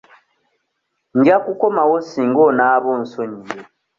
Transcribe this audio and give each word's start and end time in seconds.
Nja 1.17 1.35
kukomawo 1.45 1.95
singa 2.09 2.41
onaaba 2.49 2.89
onsonyiye. 2.97 3.59